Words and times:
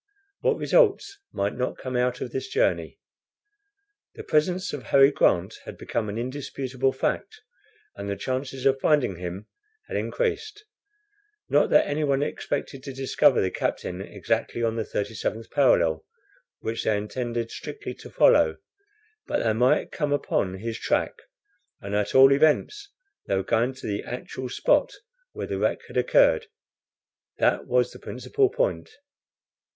What 0.39 0.57
results 0.57 1.19
might 1.31 1.53
not 1.55 1.77
come 1.77 1.95
out 1.95 2.21
of 2.21 2.31
this 2.31 2.47
journey. 2.47 2.97
The 4.15 4.23
presence 4.23 4.73
of 4.73 4.81
Harry 4.85 5.11
Grant 5.11 5.59
had 5.65 5.77
become 5.77 6.09
an 6.09 6.17
indisputable 6.17 6.91
fact, 6.91 7.39
and 7.95 8.09
the 8.09 8.15
chances 8.15 8.65
of 8.65 8.79
finding 8.79 9.17
him 9.17 9.45
had 9.87 9.97
increased. 9.97 10.65
Not 11.49 11.69
that 11.69 11.85
anyone 11.85 12.23
expected 12.23 12.81
to 12.81 12.93
discover 12.93 13.41
the 13.41 13.51
captain 13.51 14.01
exactly 14.01 14.63
on 14.63 14.75
the 14.75 14.81
37th 14.83 15.51
parallel, 15.51 16.03
which 16.61 16.83
they 16.83 16.97
intended 16.97 17.51
strictly 17.51 17.93
to 17.93 18.09
follow, 18.09 18.57
but 19.27 19.43
they 19.43 19.53
might 19.53 19.91
come 19.91 20.11
upon 20.13 20.55
his 20.55 20.79
track, 20.79 21.13
and 21.79 21.93
at 21.93 22.15
all 22.15 22.31
events, 22.33 22.89
they 23.27 23.35
were 23.35 23.43
going 23.43 23.75
to 23.75 23.85
the 23.85 24.01
actual 24.03 24.49
spot 24.49 24.93
where 25.33 25.45
the 25.45 25.59
wreck 25.59 25.85
had 25.85 25.95
occurred. 25.97 26.47
That 27.37 27.67
was 27.67 27.91
the 27.91 27.99
principal 27.99 28.49
point. 28.49 28.89